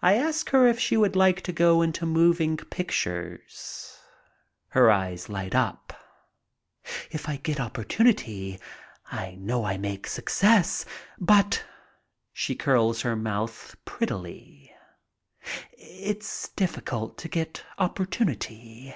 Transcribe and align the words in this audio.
I 0.00 0.14
ask 0.14 0.48
her 0.52 0.66
if 0.66 0.80
she 0.80 0.96
would 0.96 1.14
like 1.14 1.42
to 1.42 1.52
go 1.52 1.82
into 1.82 2.06
moving 2.06 2.56
pictures. 2.56 3.98
Her 4.68 4.90
eyes 4.90 5.28
light 5.28 5.54
up. 5.54 5.92
"If 7.10 7.28
I 7.28 7.36
get 7.36 7.60
opportunity 7.60 8.58
I 9.12 9.32
know 9.34 9.66
I 9.66 9.76
make 9.76 10.06
success. 10.06 10.86
But 11.20 11.62
"—she 12.32 12.54
curls 12.54 13.02
her 13.02 13.16
mouth 13.16 13.76
prettily— 13.84 14.74
"it's 15.72 16.48
difficult 16.48 17.18
to 17.18 17.28
get 17.28 17.64
opportunity." 17.76 18.94